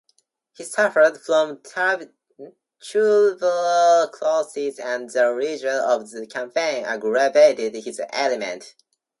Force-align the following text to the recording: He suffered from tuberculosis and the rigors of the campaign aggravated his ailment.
He 0.53 0.63
suffered 0.63 1.21
from 1.21 1.61
tuberculosis 2.81 4.79
and 4.79 5.07
the 5.11 5.31
rigors 5.31 5.65
of 5.83 6.09
the 6.09 6.25
campaign 6.25 6.85
aggravated 6.85 7.75
his 7.75 8.01
ailment. 8.11 8.73